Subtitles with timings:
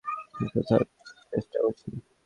[0.47, 0.83] সুস্থ হওয়ার
[1.31, 1.87] চেষ্টা করছি।